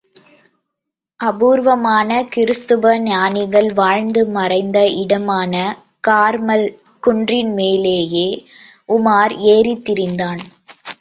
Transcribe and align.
அபூர்வமான 1.19 2.09
கிருஸ்தவ 2.35 2.93
ஞானிகள் 3.01 3.69
வாழ்ந்து 3.73 4.25
மறைந்த 4.29 4.79
இடமான 5.03 5.53
கார்மல் 6.07 6.67
குன்றின்மேலேயும் 7.03 8.37
உமார் 8.89 9.35
ஏறித்திரிந்தான். 9.53 10.43